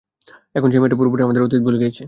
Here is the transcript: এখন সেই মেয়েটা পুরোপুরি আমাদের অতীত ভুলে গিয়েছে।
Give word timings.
এখন 0.55 0.69
সেই 0.71 0.79
মেয়েটা 0.81 0.97
পুরোপুরি 0.99 1.21
আমাদের 1.23 1.41
অতীত 1.43 1.61
ভুলে 1.63 1.77
গিয়েছে। 1.77 1.99